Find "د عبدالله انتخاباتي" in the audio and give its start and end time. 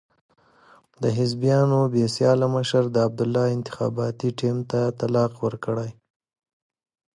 2.91-4.29